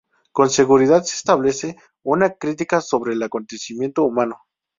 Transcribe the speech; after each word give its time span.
Con 0.31 0.49
seguridad 0.49 1.03
se 1.03 1.15
establece 1.15 1.77
una 2.01 2.31
crítica 2.31 2.81
sobre 2.81 3.13
el 3.13 3.21
acontecimiento 3.21 4.03
humano. 4.03 4.41